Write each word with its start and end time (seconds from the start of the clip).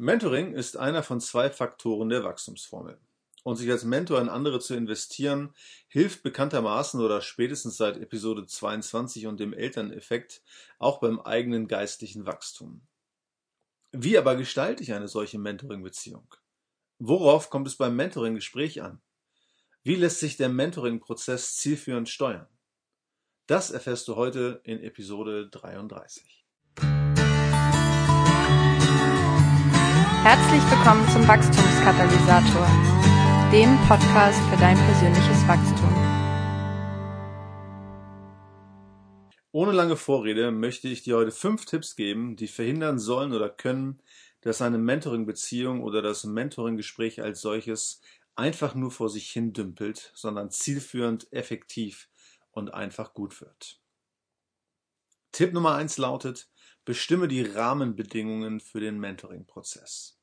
Mentoring 0.00 0.54
ist 0.54 0.78
einer 0.78 1.02
von 1.02 1.20
zwei 1.20 1.50
Faktoren 1.50 2.08
der 2.08 2.24
Wachstumsformel. 2.24 2.98
Und 3.42 3.56
sich 3.56 3.70
als 3.70 3.84
Mentor 3.84 4.18
in 4.22 4.30
andere 4.30 4.58
zu 4.58 4.74
investieren, 4.74 5.54
hilft 5.88 6.22
bekanntermaßen 6.22 7.02
oder 7.02 7.20
spätestens 7.20 7.76
seit 7.76 7.98
Episode 7.98 8.46
22 8.46 9.26
und 9.26 9.40
dem 9.40 9.52
Elterneffekt 9.52 10.40
auch 10.78 11.00
beim 11.00 11.20
eigenen 11.20 11.68
geistlichen 11.68 12.24
Wachstum. 12.24 12.80
Wie 13.92 14.16
aber 14.16 14.36
gestalte 14.36 14.82
ich 14.82 14.94
eine 14.94 15.06
solche 15.06 15.38
Mentoring-Beziehung? 15.38 16.34
Worauf 16.98 17.50
kommt 17.50 17.66
es 17.66 17.76
beim 17.76 17.94
Mentoring-Gespräch 17.94 18.80
an? 18.80 19.02
Wie 19.82 19.96
lässt 19.96 20.20
sich 20.20 20.38
der 20.38 20.48
Mentoring-Prozess 20.48 21.56
zielführend 21.56 22.08
steuern? 22.08 22.48
Das 23.46 23.70
erfährst 23.70 24.08
du 24.08 24.16
heute 24.16 24.62
in 24.64 24.80
Episode 24.80 25.50
33. 25.50 26.40
Herzlich 30.22 30.60
willkommen 30.70 31.08
zum 31.08 31.26
Wachstumskatalysator, 31.26 32.66
dem 33.50 33.78
Podcast 33.88 34.38
für 34.50 34.56
dein 34.58 34.76
persönliches 34.76 35.48
Wachstum. 35.48 35.88
Ohne 39.50 39.72
lange 39.72 39.96
Vorrede 39.96 40.50
möchte 40.50 40.88
ich 40.88 41.02
dir 41.02 41.16
heute 41.16 41.30
fünf 41.30 41.64
Tipps 41.64 41.96
geben, 41.96 42.36
die 42.36 42.48
verhindern 42.48 42.98
sollen 42.98 43.32
oder 43.32 43.48
können, 43.48 44.02
dass 44.42 44.60
eine 44.60 44.76
Mentoring-Beziehung 44.76 45.82
oder 45.82 46.02
das 46.02 46.24
Mentoring-Gespräch 46.24 47.22
als 47.22 47.40
solches 47.40 48.02
einfach 48.36 48.74
nur 48.74 48.90
vor 48.90 49.08
sich 49.08 49.30
hin 49.30 49.54
dümpelt, 49.54 50.12
sondern 50.14 50.50
zielführend, 50.50 51.32
effektiv 51.32 52.10
und 52.50 52.74
einfach 52.74 53.14
gut 53.14 53.40
wird. 53.40 53.80
Tipp 55.32 55.54
Nummer 55.54 55.76
eins 55.76 55.96
lautet, 55.96 56.50
bestimme 56.90 57.28
die 57.28 57.42
Rahmenbedingungen 57.42 58.58
für 58.58 58.80
den 58.80 58.98
Mentoring-Prozess. 58.98 60.18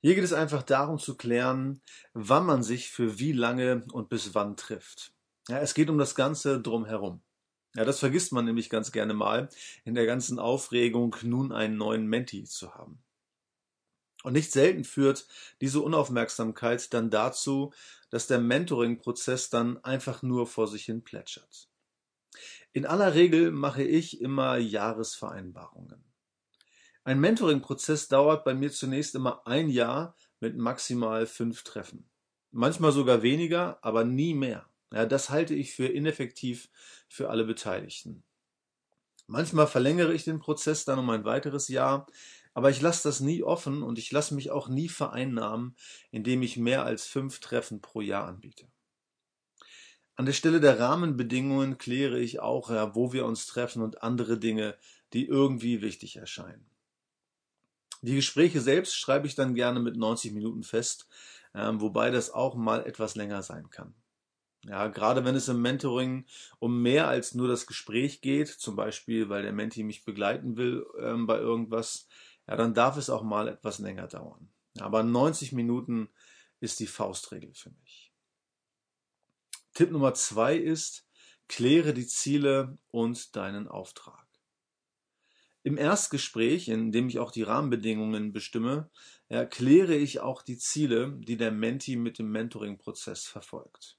Hier 0.00 0.14
geht 0.14 0.22
es 0.22 0.32
einfach 0.32 0.62
darum 0.62 1.00
zu 1.00 1.16
klären, 1.16 1.82
wann 2.14 2.46
man 2.46 2.62
sich 2.62 2.90
für 2.90 3.18
wie 3.18 3.32
lange 3.32 3.84
und 3.90 4.08
bis 4.08 4.36
wann 4.36 4.56
trifft. 4.56 5.12
Ja, 5.48 5.58
es 5.58 5.74
geht 5.74 5.90
um 5.90 5.98
das 5.98 6.14
Ganze 6.14 6.60
drumherum. 6.60 7.22
Ja, 7.74 7.84
das 7.84 7.98
vergisst 7.98 8.30
man 8.30 8.44
nämlich 8.44 8.70
ganz 8.70 8.92
gerne 8.92 9.14
mal 9.14 9.48
in 9.84 9.96
der 9.96 10.06
ganzen 10.06 10.38
Aufregung, 10.38 11.16
nun 11.22 11.50
einen 11.50 11.76
neuen 11.76 12.06
Menti 12.06 12.44
zu 12.44 12.76
haben. 12.76 13.02
Und 14.22 14.34
nicht 14.34 14.52
selten 14.52 14.84
führt 14.84 15.26
diese 15.60 15.80
Unaufmerksamkeit 15.80 16.94
dann 16.94 17.10
dazu, 17.10 17.72
dass 18.10 18.28
der 18.28 18.38
Mentoring-Prozess 18.38 19.50
dann 19.50 19.82
einfach 19.82 20.22
nur 20.22 20.46
vor 20.46 20.68
sich 20.68 20.84
hin 20.84 21.02
plätschert. 21.02 21.68
In 22.74 22.86
aller 22.86 23.14
Regel 23.14 23.50
mache 23.50 23.82
ich 23.82 24.20
immer 24.20 24.56
Jahresvereinbarungen. 24.56 26.02
Ein 27.04 27.20
Mentoring-Prozess 27.20 28.08
dauert 28.08 28.44
bei 28.44 28.54
mir 28.54 28.70
zunächst 28.70 29.14
immer 29.14 29.46
ein 29.46 29.68
Jahr 29.68 30.16
mit 30.40 30.56
maximal 30.56 31.26
fünf 31.26 31.64
Treffen. 31.64 32.08
Manchmal 32.50 32.92
sogar 32.92 33.22
weniger, 33.22 33.78
aber 33.82 34.04
nie 34.04 34.34
mehr. 34.34 34.68
Ja, 34.92 35.04
das 35.04 35.28
halte 35.28 35.54
ich 35.54 35.74
für 35.74 35.86
ineffektiv 35.86 36.70
für 37.08 37.28
alle 37.28 37.44
Beteiligten. 37.44 38.22
Manchmal 39.26 39.66
verlängere 39.66 40.14
ich 40.14 40.24
den 40.24 40.38
Prozess 40.38 40.84
dann 40.84 40.98
um 40.98 41.10
ein 41.10 41.24
weiteres 41.24 41.68
Jahr, 41.68 42.06
aber 42.54 42.70
ich 42.70 42.80
lasse 42.80 43.08
das 43.08 43.20
nie 43.20 43.42
offen 43.42 43.82
und 43.82 43.98
ich 43.98 44.12
lasse 44.12 44.34
mich 44.34 44.50
auch 44.50 44.68
nie 44.68 44.88
vereinnahmen, 44.88 45.76
indem 46.10 46.42
ich 46.42 46.56
mehr 46.56 46.84
als 46.84 47.06
fünf 47.06 47.40
Treffen 47.40 47.80
pro 47.80 48.00
Jahr 48.00 48.26
anbiete. 48.26 48.66
An 50.16 50.26
der 50.26 50.32
Stelle 50.32 50.60
der 50.60 50.78
Rahmenbedingungen 50.78 51.78
kläre 51.78 52.20
ich 52.20 52.40
auch, 52.40 52.70
ja, 52.70 52.94
wo 52.94 53.12
wir 53.12 53.24
uns 53.24 53.46
treffen 53.46 53.82
und 53.82 54.02
andere 54.02 54.38
Dinge, 54.38 54.76
die 55.12 55.26
irgendwie 55.26 55.80
wichtig 55.80 56.16
erscheinen. 56.16 56.66
Die 58.02 58.16
Gespräche 58.16 58.60
selbst 58.60 58.96
schreibe 58.96 59.26
ich 59.26 59.34
dann 59.34 59.54
gerne 59.54 59.80
mit 59.80 59.96
90 59.96 60.32
Minuten 60.32 60.64
fest, 60.64 61.08
ähm, 61.54 61.80
wobei 61.80 62.10
das 62.10 62.30
auch 62.30 62.56
mal 62.56 62.84
etwas 62.84 63.14
länger 63.14 63.42
sein 63.42 63.70
kann. 63.70 63.94
Ja, 64.64 64.88
gerade 64.88 65.24
wenn 65.24 65.34
es 65.34 65.48
im 65.48 65.60
Mentoring 65.60 66.24
um 66.58 66.82
mehr 66.82 67.08
als 67.08 67.34
nur 67.34 67.48
das 67.48 67.66
Gespräch 67.66 68.20
geht, 68.20 68.48
zum 68.48 68.76
Beispiel, 68.76 69.28
weil 69.28 69.42
der 69.42 69.52
Menti 69.52 69.82
mich 69.82 70.04
begleiten 70.04 70.56
will 70.56 70.84
ähm, 71.00 71.26
bei 71.26 71.38
irgendwas, 71.38 72.06
ja, 72.46 72.56
dann 72.56 72.74
darf 72.74 72.96
es 72.96 73.10
auch 73.10 73.22
mal 73.22 73.48
etwas 73.48 73.78
länger 73.78 74.06
dauern. 74.06 74.48
Aber 74.78 75.02
90 75.02 75.52
Minuten 75.52 76.08
ist 76.60 76.80
die 76.80 76.86
Faustregel 76.86 77.54
für 77.54 77.70
mich. 77.82 78.01
Tipp 79.74 79.90
Nummer 79.90 80.14
zwei 80.14 80.56
ist, 80.56 81.06
kläre 81.48 81.94
die 81.94 82.06
Ziele 82.06 82.78
und 82.90 83.36
deinen 83.36 83.68
Auftrag. 83.68 84.26
Im 85.62 85.78
Erstgespräch, 85.78 86.68
in 86.68 86.92
dem 86.92 87.08
ich 87.08 87.18
auch 87.18 87.30
die 87.30 87.44
Rahmenbedingungen 87.44 88.32
bestimme, 88.32 88.90
erkläre 89.28 89.94
ich 89.94 90.20
auch 90.20 90.42
die 90.42 90.58
Ziele, 90.58 91.12
die 91.20 91.36
der 91.36 91.52
Menti 91.52 91.96
mit 91.96 92.18
dem 92.18 92.30
Mentoring-Prozess 92.32 93.26
verfolgt. 93.26 93.98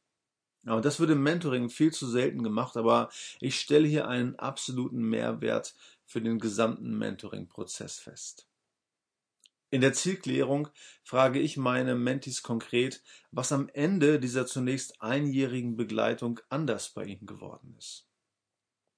Und 0.66 0.86
das 0.86 1.00
wird 1.00 1.10
im 1.10 1.24
Mentoring 1.24 1.70
viel 1.70 1.92
zu 1.92 2.08
selten 2.08 2.44
gemacht, 2.44 2.78
aber 2.78 3.10
ich 3.40 3.60
stelle 3.60 3.88
hier 3.88 4.08
einen 4.08 4.36
absoluten 4.38 5.02
Mehrwert 5.02 5.76
für 6.06 6.22
den 6.22 6.40
gesamten 6.40 6.98
Mentoring-Prozess 6.98 8.00
fest. 8.00 8.48
In 9.74 9.82
der 9.82 9.94
Zielklärung 9.94 10.68
frage 11.02 11.40
ich 11.40 11.58
meine 11.58 11.96
Mentis 11.96 12.44
konkret, 12.44 13.02
was 13.32 13.52
am 13.52 13.70
Ende 13.70 14.20
dieser 14.20 14.46
zunächst 14.46 15.02
einjährigen 15.02 15.76
Begleitung 15.76 16.40
anders 16.50 16.92
bei 16.92 17.06
ihnen 17.06 17.26
geworden 17.26 17.74
ist. 17.80 18.08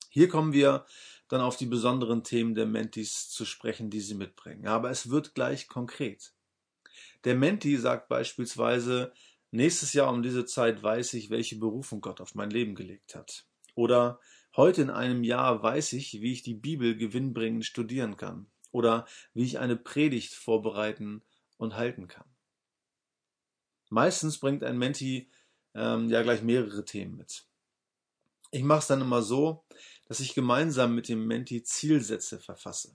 Hier 0.10 0.28
kommen 0.28 0.52
wir 0.52 0.86
dann 1.30 1.40
auf 1.40 1.56
die 1.56 1.66
besonderen 1.66 2.26
Themen 2.26 2.56
der 2.56 2.66
Mentis 2.66 3.30
zu 3.30 3.46
sprechen, 3.46 3.90
die 3.90 4.02
sie 4.02 4.16
mitbringen. 4.16 4.68
Aber 4.68 4.90
es 4.90 5.10
wird 5.10 5.34
gleich 5.34 5.70
konkret. 5.70 6.34
Der 7.24 7.36
Menti 7.36 7.78
sagt 7.78 8.10
beispielsweise, 8.10 9.14
nächstes 9.52 9.94
Jahr 9.94 10.12
um 10.12 10.24
diese 10.24 10.44
Zeit 10.44 10.84
weiß 10.84 11.14
ich, 11.14 11.30
welche 11.30 11.56
Berufung 11.56 12.02
Gott 12.02 12.20
auf 12.20 12.36
mein 12.36 12.50
Leben 12.50 12.76
gelegt 12.76 13.16
hat. 13.16 13.46
Oder 13.76 14.20
heute 14.58 14.82
in 14.82 14.90
einem 14.90 15.24
Jahr 15.24 15.64
weiß 15.64 15.94
ich, 15.94 16.20
wie 16.20 16.34
ich 16.34 16.44
die 16.44 16.54
Bibel 16.54 16.98
gewinnbringend 16.98 17.64
studieren 17.64 18.18
kann 18.18 18.48
oder 18.76 19.06
wie 19.34 19.46
ich 19.46 19.58
eine 19.58 19.78
Predigt 19.78 20.34
vorbereiten 20.34 21.22
und 21.58 21.76
halten 21.76 22.08
kann. 22.10 22.28
Meistens 23.90 24.38
bringt 24.38 24.64
ein 24.64 24.78
Menti 24.78 25.30
ähm, 25.74 26.10
ja 26.10 26.22
gleich 26.24 26.42
mehrere 26.42 26.84
Themen 26.84 27.16
mit. 27.16 27.46
Ich 28.52 28.64
mache 28.64 28.80
es 28.80 28.88
dann 28.88 29.02
immer 29.02 29.22
so, 29.22 29.64
dass 30.08 30.20
ich 30.20 30.36
gemeinsam 30.36 30.94
mit 30.94 31.08
dem 31.08 31.26
Menti 31.26 31.64
Zielsätze 31.64 32.40
verfasse. 32.40 32.94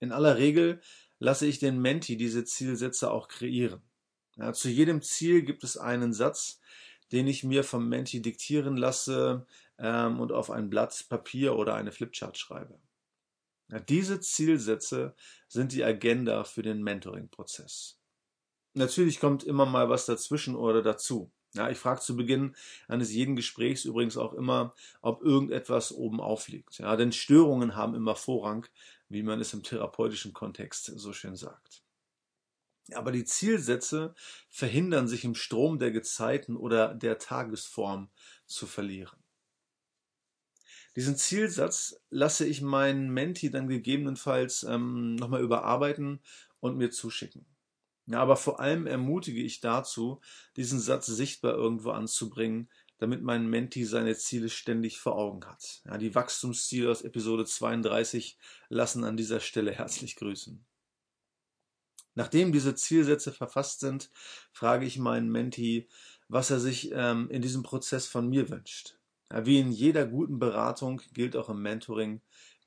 In 0.00 0.10
aller 0.10 0.38
Regel 0.38 0.80
lasse 1.18 1.46
ich 1.46 1.58
den 1.58 1.80
Menti 1.80 2.16
diese 2.16 2.44
Zielsätze 2.44 3.10
auch 3.10 3.28
kreieren. 3.28 3.82
Ja, 4.36 4.52
zu 4.52 4.68
jedem 4.70 5.02
Ziel 5.02 5.42
gibt 5.42 5.64
es 5.64 5.76
einen 5.76 6.12
Satz, 6.12 6.60
den 7.12 7.26
ich 7.28 7.44
mir 7.44 7.62
vom 7.62 7.88
Menti 7.88 8.22
diktieren 8.22 8.76
lasse 8.76 9.46
ähm, 9.78 10.18
und 10.18 10.32
auf 10.32 10.50
ein 10.50 10.70
Blatt 10.70 11.06
Papier 11.08 11.56
oder 11.56 11.74
eine 11.74 11.92
Flipchart 11.92 12.38
schreibe. 12.38 12.78
Diese 13.88 14.20
Zielsätze 14.20 15.14
sind 15.48 15.72
die 15.72 15.84
Agenda 15.84 16.44
für 16.44 16.62
den 16.62 16.82
Mentoring-Prozess. 16.82 17.98
Natürlich 18.74 19.20
kommt 19.20 19.44
immer 19.44 19.66
mal 19.66 19.88
was 19.88 20.06
dazwischen 20.06 20.54
oder 20.56 20.82
dazu. 20.82 21.30
Ja, 21.54 21.70
ich 21.70 21.78
frage 21.78 22.00
zu 22.00 22.16
Beginn 22.16 22.56
eines 22.88 23.12
jeden 23.12 23.36
Gesprächs 23.36 23.84
übrigens 23.84 24.16
auch 24.16 24.32
immer, 24.34 24.74
ob 25.00 25.22
irgendetwas 25.22 25.92
oben 25.92 26.20
aufliegt. 26.20 26.78
Ja, 26.78 26.96
denn 26.96 27.12
Störungen 27.12 27.76
haben 27.76 27.94
immer 27.94 28.16
Vorrang, 28.16 28.66
wie 29.08 29.22
man 29.22 29.40
es 29.40 29.54
im 29.54 29.62
therapeutischen 29.62 30.32
Kontext 30.32 30.86
so 30.86 31.12
schön 31.12 31.36
sagt. 31.36 31.84
Aber 32.92 33.12
die 33.12 33.24
Zielsätze 33.24 34.14
verhindern 34.50 35.08
sich 35.08 35.24
im 35.24 35.36
Strom 35.36 35.78
der 35.78 35.92
Gezeiten 35.92 36.56
oder 36.56 36.94
der 36.94 37.18
Tagesform 37.18 38.10
zu 38.46 38.66
verlieren. 38.66 39.23
Diesen 40.96 41.16
Zielsatz 41.16 42.00
lasse 42.10 42.46
ich 42.46 42.62
meinen 42.62 43.10
Menti 43.10 43.50
dann 43.50 43.68
gegebenenfalls 43.68 44.62
ähm, 44.62 45.16
nochmal 45.16 45.42
überarbeiten 45.42 46.20
und 46.60 46.76
mir 46.76 46.90
zuschicken. 46.90 47.44
Ja, 48.06 48.20
aber 48.20 48.36
vor 48.36 48.60
allem 48.60 48.86
ermutige 48.86 49.42
ich 49.42 49.60
dazu, 49.60 50.20
diesen 50.56 50.78
Satz 50.78 51.06
sichtbar 51.06 51.54
irgendwo 51.54 51.90
anzubringen, 51.90 52.68
damit 52.98 53.22
mein 53.22 53.48
Menti 53.48 53.84
seine 53.84 54.14
Ziele 54.14 54.48
ständig 54.48 54.98
vor 54.98 55.16
Augen 55.16 55.44
hat. 55.46 55.82
Ja, 55.84 55.98
die 55.98 56.14
Wachstumsziele 56.14 56.90
aus 56.90 57.02
Episode 57.02 57.44
32 57.44 58.38
lassen 58.68 59.04
an 59.04 59.16
dieser 59.16 59.40
Stelle 59.40 59.72
herzlich 59.72 60.16
grüßen. 60.16 60.64
Nachdem 62.14 62.52
diese 62.52 62.74
Zielsätze 62.74 63.32
verfasst 63.32 63.80
sind, 63.80 64.10
frage 64.52 64.86
ich 64.86 64.98
meinen 64.98 65.30
Menti, 65.30 65.88
was 66.28 66.50
er 66.50 66.60
sich 66.60 66.92
ähm, 66.92 67.28
in 67.30 67.42
diesem 67.42 67.62
Prozess 67.62 68.06
von 68.06 68.28
mir 68.28 68.48
wünscht. 68.50 68.96
Wie 69.42 69.58
in 69.58 69.72
jeder 69.72 70.06
guten 70.06 70.38
Beratung 70.38 71.02
gilt 71.12 71.36
auch 71.36 71.48
im 71.48 71.60
Mentoring 71.60 72.20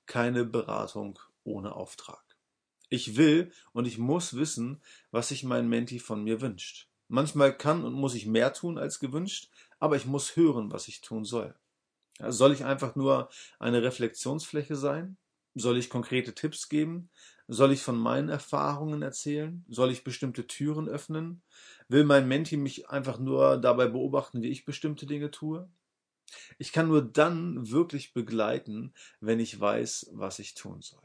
keine 0.06 0.44
Beratung 0.44 1.18
ohne 1.46 1.74
Auftrag. 1.74 2.24
Ich 2.90 3.16
will 3.16 3.54
und 3.72 3.86
ich 3.86 3.98
muss 3.98 4.36
wissen, 4.36 4.82
was 5.12 5.30
sich 5.30 5.46
mein 5.46 5.70
Menti 5.70 6.00
von 6.00 6.24
mir 6.24 6.42
wünscht. 6.42 6.90
Manchmal 7.08 7.58
kann 7.58 7.86
und 7.86 7.94
muss 7.94 8.16
ich 8.16 8.26
mehr 8.26 8.52
tun 8.52 8.78
als 8.78 9.00
gewünscht, 9.00 9.50
aber 9.80 9.96
ich 9.96 10.06
muss 10.06 10.36
hören, 10.36 10.72
was 10.72 10.90
ich 10.90 11.00
tun 11.00 11.24
soll. 11.24 11.56
Soll 12.20 12.52
ich 12.52 12.66
einfach 12.66 12.96
nur 12.96 13.30
eine 13.60 13.82
Reflexionsfläche 13.84 14.76
sein? 14.76 15.18
Soll 15.56 15.78
ich 15.78 15.90
konkrete 15.90 16.36
Tipps 16.36 16.68
geben? 16.68 17.10
Soll 17.48 17.72
ich 17.72 17.82
von 17.82 17.98
meinen 17.98 18.28
Erfahrungen 18.28 19.04
erzählen? 19.04 19.64
Soll 19.70 19.92
ich 19.92 20.04
bestimmte 20.04 20.48
Türen 20.48 20.90
öffnen? 20.90 21.42
Will 21.88 22.04
mein 22.04 22.28
Menti 22.28 22.58
mich 22.58 22.90
einfach 22.90 23.20
nur 23.20 23.58
dabei 23.58 23.88
beobachten, 23.88 24.42
wie 24.42 24.50
ich 24.50 24.66
bestimmte 24.66 25.06
Dinge 25.06 25.32
tue? 25.32 25.70
Ich 26.58 26.72
kann 26.72 26.88
nur 26.88 27.02
dann 27.02 27.70
wirklich 27.70 28.14
begleiten, 28.14 28.94
wenn 29.20 29.40
ich 29.40 29.60
weiß, 29.60 30.12
was 30.14 30.40
ich 30.40 30.54
tun 30.54 30.82
soll. 30.82 31.02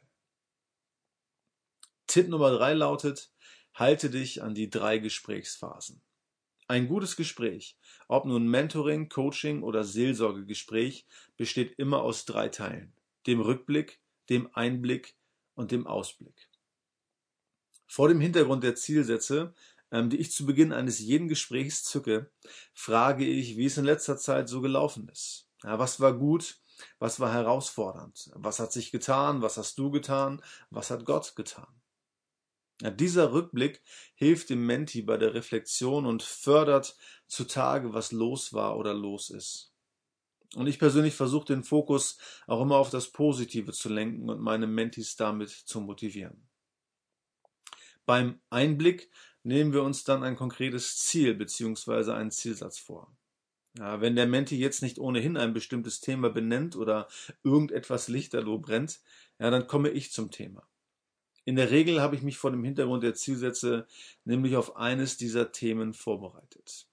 Tipp 2.07 2.29
Nummer 2.29 2.51
drei 2.51 2.75
lautet, 2.75 3.33
halte 3.75 4.11
dich 4.11 4.43
an 4.43 4.55
die 4.55 4.71
drei 4.71 4.99
Gesprächsphasen. 4.99 6.03
Ein 6.69 6.89
gutes 6.89 7.17
Gespräch, 7.17 7.77
ob 8.09 8.25
nun 8.25 8.47
Mentoring, 8.47 9.09
Coaching 9.09 9.63
oder 9.63 9.85
Seelsorgegespräch, 9.85 11.07
besteht 11.37 11.79
immer 11.79 12.03
aus 12.03 12.25
drei 12.25 12.49
Teilen. 12.49 12.93
Dem 13.27 13.41
Rückblick, 13.41 14.01
dem 14.31 14.49
Einblick 14.55 15.15
und 15.55 15.71
dem 15.71 15.87
Ausblick. 15.87 16.49
Vor 17.87 18.09
dem 18.09 18.21
Hintergrund 18.21 18.65
der 18.65 18.75
Zielsätze, 18.75 19.55
die 19.93 20.17
ich 20.17 20.33
zu 20.33 20.47
Beginn 20.47 20.73
eines 20.73 20.99
jeden 20.99 21.29
Gesprächs 21.29 21.85
zücke, 21.85 22.31
frage 22.73 23.25
ich, 23.25 23.57
wie 23.57 23.67
es 23.67 23.77
in 23.77 23.85
letzter 23.85 24.17
Zeit 24.17 24.49
so 24.49 24.61
gelaufen 24.61 25.09
ist. 25.09 25.49
Ja, 25.63 25.79
was 25.79 26.01
war 26.01 26.15
gut? 26.15 26.59
Was 26.99 27.21
war 27.21 27.33
herausfordernd? 27.33 28.31
Was 28.35 28.59
hat 28.59 28.73
sich 28.73 28.91
getan? 28.91 29.43
Was 29.43 29.57
hast 29.57 29.79
du 29.79 29.91
getan? 29.91 30.43
Was 30.71 30.91
hat 30.91 31.05
Gott 31.05 31.37
getan? 31.37 31.69
Ja, 32.81 32.91
dieser 32.91 33.33
Rückblick 33.33 33.83
hilft 34.15 34.51
dem 34.51 34.67
Menti 34.67 35.03
bei 35.03 35.17
der 35.17 35.35
Reflexion 35.35 36.07
und 36.07 36.23
fördert 36.23 36.97
zutage, 37.29 37.93
was 37.95 38.11
los 38.11 38.53
war 38.53 38.77
oder 38.77 38.95
los 38.95 39.31
ist. 39.31 39.73
Und 40.55 40.67
ich 40.67 40.79
persönlich 40.79 41.15
versuche 41.15 41.47
den 41.47 41.65
Fokus 41.65 42.19
auch 42.47 42.61
immer 42.61 42.77
auf 42.77 42.91
das 42.91 43.11
Positive 43.11 43.73
zu 43.73 43.89
lenken 43.89 44.29
und 44.29 44.41
meine 44.41 44.67
Mentis 44.67 45.17
damit 45.17 45.51
zu 45.51 45.81
motivieren. 45.81 46.49
Beim 48.05 48.41
Einblick 48.51 49.11
nehmen 49.43 49.73
wir 49.73 49.83
uns 49.83 50.05
dann 50.05 50.23
ein 50.23 50.37
konkretes 50.37 50.99
Ziel 50.99 51.35
bzw. 51.35 52.13
einen 52.13 52.31
Zielsatz 52.31 52.79
vor. 52.79 53.13
Ja, 53.79 54.01
wenn 54.01 54.17
der 54.17 54.27
Menti 54.27 54.59
jetzt 54.59 54.83
nicht 54.83 54.99
ohnehin 54.99 55.37
ein 55.37 55.55
bestimmtes 55.55 56.01
Thema 56.01 56.29
benennt 56.29 56.77
oder 56.77 57.09
irgendetwas 57.43 58.09
lichterloh 58.09 58.59
brennt, 58.59 59.01
ja, 59.39 59.51
dann 59.51 59.67
komme 59.67 59.89
ich 59.89 60.13
zum 60.13 60.31
Thema. 60.31 60.69
In 61.45 61.57
der 61.57 61.71
Regel 61.71 62.01
habe 62.01 62.15
ich 62.15 62.23
mich 62.23 62.37
vor 62.39 62.51
dem 62.51 62.63
Hintergrund 62.63 63.03
der 63.03 63.15
Zielsätze 63.15 63.87
nämlich 64.25 64.57
auf 64.57 64.77
eines 64.77 65.17
dieser 65.17 65.53
Themen 65.53 65.95
vorbereitet. 65.95 66.87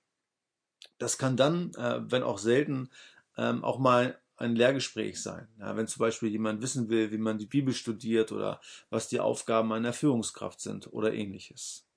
Das 0.97 1.17
kann 1.17 1.37
dann, 1.37 1.73
äh, 1.75 2.01
wenn 2.09 2.23
auch 2.23 2.39
selten, 2.39 2.89
ähm, 3.37 3.63
auch 3.63 3.77
mal 3.77 4.19
ein 4.37 4.55
Lehrgespräch 4.55 5.21
sein. 5.21 5.49
Ja, 5.59 5.75
wenn 5.75 5.87
zum 5.87 5.99
Beispiel 5.99 6.29
jemand 6.29 6.61
wissen 6.61 6.89
will, 6.89 7.11
wie 7.11 7.17
man 7.17 7.37
die 7.37 7.45
Bibel 7.45 7.73
studiert 7.73 8.31
oder 8.31 8.61
was 8.89 9.09
die 9.09 9.19
Aufgaben 9.19 9.73
einer 9.73 9.93
Führungskraft 9.93 10.61
sind 10.61 10.91
oder 10.93 11.13
ähnliches. 11.13 11.88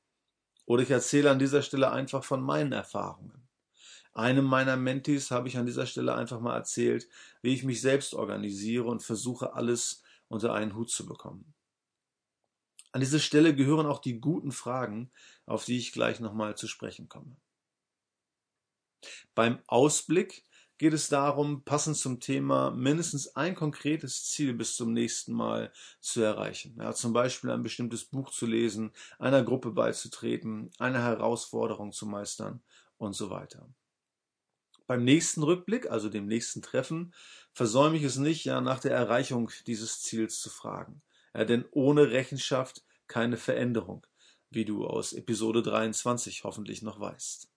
Oder 0.65 0.83
ich 0.83 0.91
erzähle 0.91 1.31
an 1.31 1.39
dieser 1.39 1.63
Stelle 1.63 1.91
einfach 1.91 2.25
von 2.25 2.43
meinen 2.43 2.73
Erfahrungen. 2.73 3.49
Einem 4.15 4.45
meiner 4.45 4.77
Mentis 4.77 5.31
habe 5.31 5.49
ich 5.49 5.57
an 5.57 5.67
dieser 5.67 5.87
Stelle 5.87 6.15
einfach 6.15 6.41
mal 6.41 6.55
erzählt, 6.55 7.09
wie 7.41 7.55
ich 7.55 7.65
mich 7.65 7.81
selbst 7.81 8.15
organisiere 8.15 8.85
und 8.85 9.03
versuche, 9.03 9.55
alles 9.55 10.03
unter 10.29 10.53
einen 10.53 10.75
Hut 10.75 10.91
zu 10.91 11.07
bekommen. 11.07 11.55
An 12.93 13.01
diese 13.01 13.21
Stelle 13.21 13.55
gehören 13.55 13.87
auch 13.87 14.01
die 14.01 14.21
guten 14.21 14.53
Fragen, 14.53 15.11
auf 15.47 15.65
die 15.65 15.79
ich 15.79 15.93
gleich 15.93 16.21
nochmal 16.21 16.57
zu 16.57 16.69
sprechen 16.69 17.09
komme. 17.09 17.37
Beim 19.35 19.61
Ausblick 19.67 20.45
geht 20.83 20.95
es 20.95 21.09
darum, 21.09 21.63
passend 21.63 21.97
zum 21.97 22.19
Thema 22.19 22.73
mindestens 22.73 23.37
ein 23.37 23.55
konkretes 23.55 24.25
Ziel 24.25 24.53
bis 24.53 24.75
zum 24.75 24.93
nächsten 24.93 25.33
Mal 25.33 25.73
zu 26.01 26.23
erreichen. 26.23 26.75
Ja, 26.77 26.93
zum 26.93 27.13
Beispiel 27.13 27.51
ein 27.51 27.63
bestimmtes 27.63 28.05
Buch 28.05 28.33
zu 28.33 28.47
lesen, 28.47 28.91
einer 29.21 29.45
Gruppe 29.45 29.71
beizutreten, 29.71 30.73
eine 30.81 31.01
Herausforderung 31.01 31.93
zu 31.93 32.05
meistern 32.05 32.65
und 32.97 33.13
so 33.13 33.31
weiter. 33.31 33.69
Beim 34.89 35.05
nächsten 35.05 35.45
Rückblick, 35.45 35.89
also 35.89 36.09
dem 36.09 36.27
nächsten 36.27 36.63
Treffen, 36.63 37.15
versäume 37.53 37.97
ich 37.97 38.03
es 38.03 38.17
nicht, 38.17 38.45
ja 38.45 38.61
nach 38.61 38.81
der 38.81 38.91
Erreichung 38.91 39.53
dieses 39.69 40.03
Ziels 40.03 40.41
zu 40.41 40.51
fragen. 40.51 41.01
Ja, 41.33 41.45
denn 41.45 41.65
ohne 41.71 42.11
Rechenschaft 42.11 42.83
keine 43.07 43.37
Veränderung, 43.37 44.05
wie 44.51 44.65
du 44.65 44.85
aus 44.85 45.13
Episode 45.13 45.63
23 45.63 46.43
hoffentlich 46.43 46.83
noch 46.83 46.99
weißt. 46.99 47.52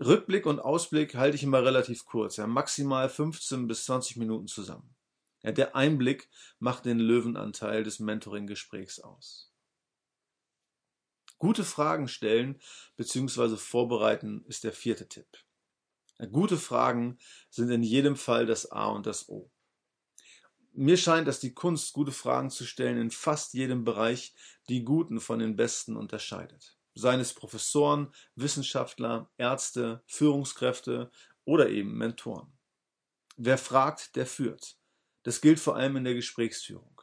Rückblick 0.00 0.46
und 0.46 0.60
Ausblick 0.60 1.14
halte 1.14 1.36
ich 1.36 1.42
immer 1.42 1.62
relativ 1.62 2.06
kurz, 2.06 2.36
ja, 2.36 2.46
maximal 2.46 3.08
15 3.10 3.66
bis 3.66 3.84
20 3.84 4.16
Minuten 4.16 4.46
zusammen. 4.46 4.94
Ja, 5.42 5.52
der 5.52 5.76
Einblick 5.76 6.28
macht 6.58 6.86
den 6.86 6.98
Löwenanteil 6.98 7.84
des 7.84 7.98
Mentoring-Gesprächs 8.00 9.00
aus. 9.00 9.52
Gute 11.38 11.64
Fragen 11.64 12.08
stellen 12.08 12.60
bzw. 12.96 13.56
vorbereiten 13.56 14.44
ist 14.46 14.64
der 14.64 14.72
vierte 14.72 15.08
Tipp. 15.08 15.26
Ja, 16.18 16.26
gute 16.26 16.56
Fragen 16.56 17.18
sind 17.50 17.70
in 17.70 17.82
jedem 17.82 18.16
Fall 18.16 18.46
das 18.46 18.70
A 18.70 18.88
und 18.88 19.06
das 19.06 19.28
O. 19.28 19.50
Mir 20.72 20.96
scheint, 20.96 21.26
dass 21.26 21.40
die 21.40 21.52
Kunst, 21.52 21.92
gute 21.92 22.12
Fragen 22.12 22.50
zu 22.50 22.64
stellen, 22.64 22.98
in 22.98 23.10
fast 23.10 23.54
jedem 23.54 23.84
Bereich 23.84 24.34
die 24.68 24.84
Guten 24.84 25.20
von 25.20 25.40
den 25.40 25.56
Besten 25.56 25.96
unterscheidet. 25.96 26.79
Seien 26.94 27.20
es 27.20 27.34
Professoren, 27.34 28.12
Wissenschaftler, 28.34 29.30
Ärzte, 29.38 30.02
Führungskräfte 30.06 31.10
oder 31.44 31.68
eben 31.68 31.96
Mentoren. 31.96 32.52
Wer 33.36 33.58
fragt, 33.58 34.16
der 34.16 34.26
führt. 34.26 34.76
Das 35.22 35.40
gilt 35.40 35.60
vor 35.60 35.76
allem 35.76 35.96
in 35.96 36.04
der 36.04 36.14
Gesprächsführung. 36.14 37.00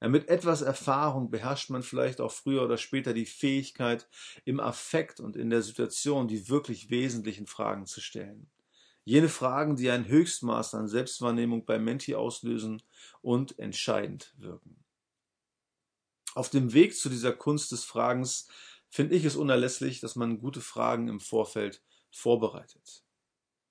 Ja, 0.00 0.08
mit 0.08 0.28
etwas 0.28 0.62
Erfahrung 0.62 1.30
beherrscht 1.30 1.70
man 1.70 1.84
vielleicht 1.84 2.20
auch 2.20 2.32
früher 2.32 2.64
oder 2.64 2.76
später 2.76 3.14
die 3.14 3.26
Fähigkeit, 3.26 4.08
im 4.44 4.58
Affekt 4.58 5.20
und 5.20 5.36
in 5.36 5.48
der 5.48 5.62
Situation 5.62 6.26
die 6.26 6.48
wirklich 6.48 6.90
wesentlichen 6.90 7.46
Fragen 7.46 7.86
zu 7.86 8.00
stellen. 8.00 8.50
Jene 9.04 9.28
Fragen, 9.28 9.76
die 9.76 9.90
ein 9.90 10.06
Höchstmaß 10.06 10.74
an 10.74 10.88
Selbstwahrnehmung 10.88 11.64
bei 11.64 11.78
Menti 11.78 12.14
auslösen 12.14 12.82
und 13.20 13.58
entscheidend 13.58 14.34
wirken. 14.36 14.84
Auf 16.34 16.50
dem 16.50 16.72
Weg 16.72 16.96
zu 16.96 17.08
dieser 17.08 17.32
Kunst 17.32 17.72
des 17.72 17.84
Fragens 17.84 18.48
finde 18.92 19.16
ich 19.16 19.24
es 19.24 19.36
unerlässlich, 19.36 20.00
dass 20.00 20.16
man 20.16 20.38
gute 20.38 20.60
Fragen 20.60 21.08
im 21.08 21.18
Vorfeld 21.18 21.82
vorbereitet. 22.10 23.02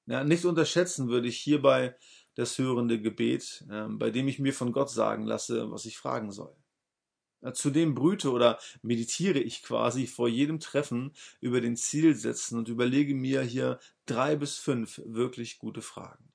Ja, 0.07 0.23
nicht 0.23 0.45
unterschätzen 0.45 1.09
würde 1.09 1.27
ich 1.27 1.37
hierbei 1.37 1.95
das 2.33 2.57
hörende 2.57 2.99
Gebet, 2.99 3.63
äh, 3.69 3.85
bei 3.87 4.09
dem 4.09 4.27
ich 4.27 4.39
mir 4.39 4.53
von 4.53 4.73
Gott 4.73 4.89
sagen 4.89 5.25
lasse, 5.25 5.71
was 5.71 5.85
ich 5.85 5.97
fragen 5.97 6.31
soll. 6.31 6.55
Zudem 7.53 7.95
brüte 7.95 8.31
oder 8.31 8.59
meditiere 8.83 9.39
ich 9.39 9.63
quasi 9.63 10.05
vor 10.05 10.27
jedem 10.27 10.59
Treffen 10.59 11.13
über 11.39 11.59
den 11.59 11.75
Zielsätzen 11.75 12.57
und 12.57 12.69
überlege 12.69 13.15
mir 13.15 13.41
hier 13.41 13.79
drei 14.05 14.35
bis 14.35 14.57
fünf 14.57 15.01
wirklich 15.05 15.57
gute 15.57 15.81
Fragen. 15.81 16.31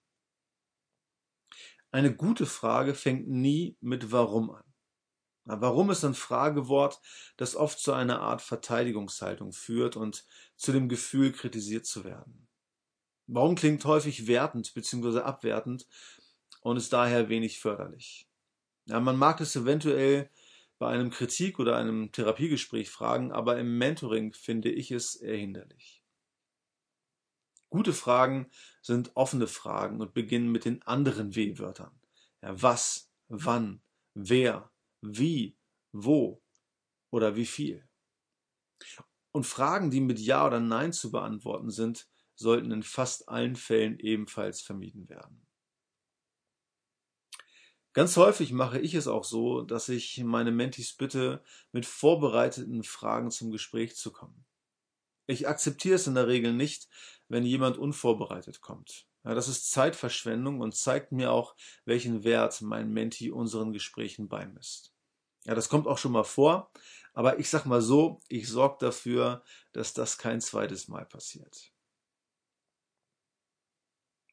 Eine 1.93 2.15
gute 2.15 2.45
Frage 2.45 2.95
fängt 2.95 3.29
nie 3.29 3.77
mit 3.81 4.11
Warum 4.11 4.51
an. 4.51 4.66
Warum 5.49 5.91
ist 5.91 6.05
ein 6.05 6.15
Fragewort, 6.15 7.01
das 7.37 7.55
oft 7.55 7.79
zu 7.79 7.93
einer 7.93 8.21
Art 8.21 8.43
Verteidigungshaltung 8.43 9.53
führt 9.53 9.97
und 9.97 10.25
zu 10.57 10.73
dem 10.73 10.89
Gefühl, 10.89 11.33
kritisiert 11.33 11.87
zu 11.87 12.05
werden. 12.05 12.49
Warum 13.29 13.55
klingt 13.55 13.85
häufig 13.85 14.27
wertend 14.27 14.75
bzw. 14.75 15.21
abwertend 15.21 15.87
und 16.61 16.77
ist 16.77 16.93
daher 16.93 17.29
wenig 17.29 17.61
förderlich. 17.61 18.29
Ja, 18.87 18.99
man 18.99 19.17
mag 19.17 19.41
es 19.41 19.55
eventuell 19.55 20.31
bei 20.79 20.89
einem 20.89 21.11
Kritik- 21.11 21.59
oder 21.59 21.77
einem 21.77 22.11
Therapiegespräch 22.11 22.91
fragen, 22.91 23.33
aber 23.33 23.59
im 23.59 23.79
Mentoring 23.79 24.33
finde 24.33 24.71
ich 24.71 24.91
es 24.91 25.15
eher 25.15 25.37
hinderlich. 25.37 26.03
Gute 27.69 27.93
Fragen 27.93 28.51
sind 28.83 29.13
offene 29.15 29.47
Fragen 29.47 30.01
und 30.01 30.15
beginnen 30.15 30.51
mit 30.51 30.65
den 30.65 30.83
anderen 30.83 31.35
W-Wörtern. 31.35 31.99
Ja, 32.43 32.61
was, 32.63 33.11
wann, 33.29 33.81
wer, 34.15 34.71
wie, 35.01 35.57
wo 35.93 36.43
oder 37.11 37.37
wie 37.37 37.47
viel. 37.47 37.89
Und 39.33 39.45
Fragen, 39.45 39.91
die 39.91 40.01
mit 40.01 40.19
Ja 40.19 40.47
oder 40.47 40.61
Nein 40.61 40.93
zu 40.93 41.11
beantworten 41.11 41.71
sind, 41.71 42.09
sollten 42.35 42.71
in 42.71 42.83
fast 42.83 43.29
allen 43.29 43.57
Fällen 43.57 43.99
ebenfalls 43.99 44.61
vermieden 44.61 45.09
werden. 45.09 45.47
Ganz 47.97 48.17
häufig 48.19 48.53
mache 48.53 48.79
ich 48.79 48.93
es 48.93 49.07
auch 49.07 49.25
so, 49.25 49.63
dass 49.63 49.89
ich 49.89 50.23
meine 50.23 50.53
Mentis 50.53 50.93
bitte, 50.95 51.43
mit 51.73 51.87
vorbereiteten 51.87 52.83
Fragen 52.83 53.31
zum 53.31 53.51
Gespräch 53.51 53.97
zu 53.97 54.13
kommen. 54.13 54.45
Ich 55.27 55.49
akzeptiere 55.49 55.95
es 55.95 56.07
in 56.07 56.15
der 56.15 56.29
Regel 56.29 56.53
nicht, 56.53 56.89
wenn 57.29 57.45
jemand 57.45 57.79
unvorbereitet 57.79 58.61
kommt. 58.61 59.07
Ja, 59.27 59.35
das 59.35 59.49
ist 59.49 59.73
Zeitverschwendung 59.73 60.61
und 60.61 60.77
zeigt 60.77 61.11
mir 61.11 61.33
auch, 61.33 61.57
welchen 61.85 62.23
Wert 62.23 62.63
mein 62.63 62.93
Menti 62.93 63.33
unseren 63.33 63.73
Gesprächen 63.73 64.29
beimisst. 64.29 64.95
Ja, 65.45 65.57
das 65.57 65.69
kommt 65.69 65.89
auch 65.89 65.99
schon 65.99 66.13
mal 66.13 66.23
vor, 66.23 66.71
aber 67.13 67.41
ich 67.41 67.51
sag 67.51 67.67
mal 67.67 67.83
so, 67.83 68.21
ich 68.29 68.49
sorge 68.49 68.77
dafür, 68.79 69.43
dass 69.73 69.95
das 69.95 70.19
kein 70.19 70.41
zweites 70.41 70.87
Mal 70.87 71.05
passiert. 71.07 71.73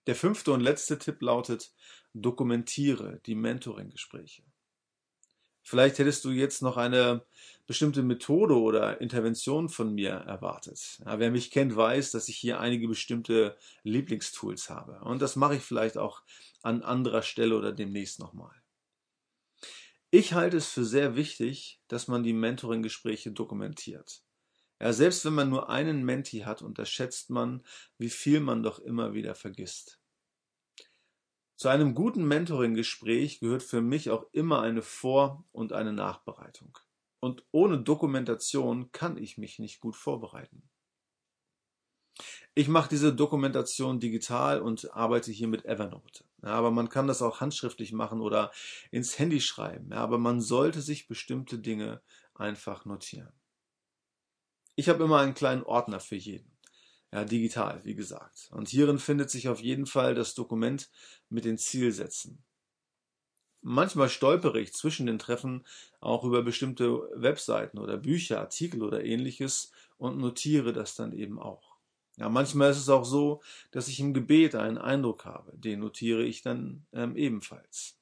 Der 0.05 0.15
fünfte 0.15 0.51
und 0.51 0.61
letzte 0.61 0.99
Tipp 0.99 1.23
lautet, 1.23 1.73
dokumentiere 2.13 3.19
die 3.25 3.35
Mentoring-Gespräche. 3.35 4.43
Vielleicht 5.63 5.97
hättest 5.97 6.25
du 6.25 6.31
jetzt 6.31 6.61
noch 6.61 6.77
eine 6.77 7.25
bestimmte 7.65 8.03
Methode 8.03 8.59
oder 8.59 8.99
Intervention 8.99 9.69
von 9.69 9.95
mir 9.95 10.11
erwartet. 10.11 10.99
Ja, 11.05 11.17
wer 11.19 11.31
mich 11.31 11.49
kennt, 11.49 11.75
weiß, 11.75 12.11
dass 12.11 12.27
ich 12.27 12.37
hier 12.37 12.59
einige 12.59 12.87
bestimmte 12.87 13.57
Lieblingstools 13.83 14.69
habe. 14.69 14.99
Und 14.99 15.21
das 15.21 15.35
mache 15.35 15.55
ich 15.55 15.63
vielleicht 15.63 15.97
auch 15.97 16.21
an 16.61 16.83
anderer 16.83 17.21
Stelle 17.21 17.57
oder 17.57 17.71
demnächst 17.71 18.19
nochmal. 18.19 18.53
Ich 20.11 20.33
halte 20.33 20.57
es 20.57 20.67
für 20.67 20.85
sehr 20.85 21.15
wichtig, 21.15 21.79
dass 21.87 22.07
man 22.07 22.23
die 22.23 22.33
Mentoring-Gespräche 22.33 23.31
dokumentiert. 23.31 24.21
Ja, 24.79 24.91
selbst 24.91 25.23
wenn 25.23 25.33
man 25.33 25.49
nur 25.49 25.69
einen 25.69 26.03
Menti 26.03 26.39
hat, 26.41 26.61
unterschätzt 26.61 27.29
man, 27.29 27.63
wie 27.97 28.09
viel 28.09 28.41
man 28.41 28.61
doch 28.61 28.79
immer 28.79 29.13
wieder 29.13 29.33
vergisst. 29.33 30.02
Zu 31.63 31.69
einem 31.69 31.95
guten 31.95 32.25
Mentoring-Gespräch 32.25 33.39
gehört 33.39 33.63
für 33.63 33.79
mich 33.79 34.09
auch 34.09 34.25
immer 34.33 34.61
eine 34.61 34.81
Vor- 34.81 35.45
und 35.53 35.71
eine 35.71 35.93
Nachbereitung. 35.93 36.77
Und 37.21 37.45
ohne 37.51 37.79
Dokumentation 37.79 38.91
kann 38.91 39.15
ich 39.15 39.37
mich 39.37 39.59
nicht 39.59 39.79
gut 39.79 39.95
vorbereiten. 39.95 40.63
Ich 42.53 42.67
mache 42.67 42.89
diese 42.89 43.15
Dokumentation 43.15 44.01
digital 44.01 44.61
und 44.61 44.93
arbeite 44.93 45.31
hier 45.31 45.47
mit 45.47 45.63
Evernote. 45.63 46.25
Ja, 46.41 46.49
aber 46.49 46.69
man 46.69 46.89
kann 46.89 47.07
das 47.07 47.21
auch 47.21 47.39
handschriftlich 47.39 47.93
machen 47.93 48.19
oder 48.19 48.51
ins 48.91 49.17
Handy 49.17 49.39
schreiben. 49.39 49.89
Ja, 49.91 49.99
aber 49.99 50.17
man 50.17 50.41
sollte 50.41 50.81
sich 50.81 51.07
bestimmte 51.07 51.59
Dinge 51.59 52.01
einfach 52.35 52.83
notieren. 52.83 53.31
Ich 54.75 54.89
habe 54.89 55.05
immer 55.05 55.19
einen 55.19 55.33
kleinen 55.33 55.63
Ordner 55.63 56.01
für 56.01 56.17
jeden. 56.17 56.52
Ja, 57.13 57.23
digital, 57.25 57.79
wie 57.85 57.93
gesagt. 57.93 58.49
Und 58.53 58.69
hierin 58.69 58.97
findet 58.97 59.29
sich 59.29 59.47
auf 59.47 59.61
jeden 59.61 59.85
Fall 59.85 60.15
das 60.15 60.33
Dokument 60.33 60.89
mit 61.29 61.45
den 61.45 61.59
Zielsätzen. 61.59 62.43
Manchmal 63.61 64.09
stolpere 64.09 64.59
ich 64.59 64.73
zwischen 64.73 65.05
den 65.05 65.19
Treffen 65.19 65.63
auch 65.99 66.23
über 66.23 66.41
bestimmte 66.41 67.07
Webseiten 67.13 67.77
oder 67.77 67.97
Bücher, 67.97 68.39
Artikel 68.39 68.81
oder 68.81 69.05
ähnliches 69.05 69.71
und 69.97 70.17
notiere 70.17 70.73
das 70.73 70.95
dann 70.95 71.13
eben 71.13 71.39
auch. 71.39 71.77
Ja, 72.17 72.29
manchmal 72.29 72.71
ist 72.71 72.79
es 72.79 72.89
auch 72.89 73.05
so, 73.05 73.43
dass 73.69 73.87
ich 73.87 73.99
im 73.99 74.15
Gebet 74.15 74.55
einen 74.55 74.79
Eindruck 74.79 75.25
habe, 75.25 75.55
den 75.55 75.81
notiere 75.81 76.23
ich 76.23 76.41
dann 76.41 76.87
ähm, 76.93 77.15
ebenfalls. 77.15 77.99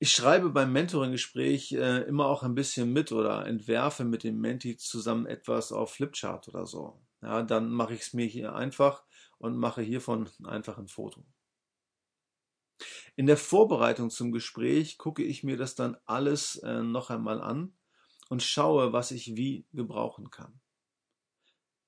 Ich 0.00 0.12
schreibe 0.12 0.50
beim 0.50 0.72
Mentoring-Gespräch 0.72 1.72
äh, 1.72 2.02
immer 2.02 2.26
auch 2.26 2.44
ein 2.44 2.54
bisschen 2.54 2.92
mit 2.92 3.10
oder 3.10 3.46
entwerfe 3.46 4.04
mit 4.04 4.22
dem 4.22 4.40
Menti 4.40 4.76
zusammen 4.76 5.26
etwas 5.26 5.72
auf 5.72 5.92
Flipchart 5.92 6.46
oder 6.46 6.66
so. 6.66 7.00
Ja, 7.20 7.42
dann 7.42 7.72
mache 7.72 7.94
ich 7.94 8.02
es 8.02 8.12
mir 8.12 8.26
hier 8.26 8.54
einfach 8.54 9.02
und 9.38 9.56
mache 9.56 9.82
hiervon 9.82 10.28
einfach 10.44 10.78
ein 10.78 10.86
Foto. 10.86 11.24
In 13.16 13.26
der 13.26 13.36
Vorbereitung 13.36 14.10
zum 14.10 14.30
Gespräch 14.30 14.98
gucke 14.98 15.24
ich 15.24 15.42
mir 15.42 15.56
das 15.56 15.74
dann 15.74 15.96
alles 16.06 16.56
äh, 16.58 16.82
noch 16.84 17.10
einmal 17.10 17.40
an 17.40 17.72
und 18.28 18.44
schaue, 18.44 18.92
was 18.92 19.10
ich 19.10 19.34
wie 19.34 19.66
gebrauchen 19.72 20.30
kann. 20.30 20.60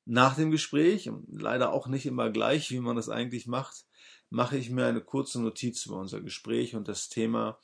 Nach 0.05 0.35
dem 0.35 0.51
Gespräch, 0.51 1.09
leider 1.29 1.73
auch 1.73 1.87
nicht 1.87 2.07
immer 2.07 2.31
gleich, 2.31 2.73
wie 2.73 2.81
man 2.81 2.97
das 2.97 3.09
eigentlich 3.09 3.47
macht, 3.47 3.87
mache 4.31 4.57
ich 4.57 4.71
mir 4.71 4.87
eine 4.87 5.01
kurze 5.01 5.41
Notiz 5.41 5.87
über 5.87 5.99
unser 5.99 6.21
Gespräch 6.21 6.75
und 6.75 6.89
das 6.89 7.09
Thema 7.09 7.61